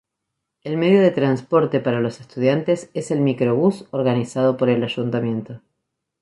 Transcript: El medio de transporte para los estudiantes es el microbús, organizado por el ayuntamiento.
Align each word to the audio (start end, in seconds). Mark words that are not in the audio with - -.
El 0.63 0.77
medio 0.77 0.99
de 0.99 1.11
transporte 1.11 1.79
para 1.79 1.99
los 1.99 2.21
estudiantes 2.21 2.89
es 2.95 3.11
el 3.11 3.21
microbús, 3.21 3.85
organizado 3.91 4.57
por 4.57 4.67
el 4.71 4.83
ayuntamiento. 4.83 5.61